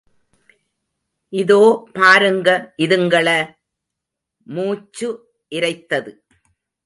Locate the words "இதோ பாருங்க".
1.29-2.73